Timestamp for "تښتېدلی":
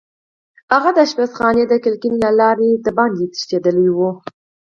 3.33-3.87